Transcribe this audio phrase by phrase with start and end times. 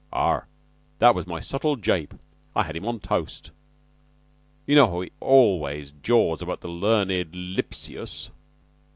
[0.11, 0.45] "Aha!
[0.97, 2.15] That, was my subtle jape.
[2.55, 3.51] I had him on toast.
[4.65, 8.31] You know he always jaws about the learned Lipsius."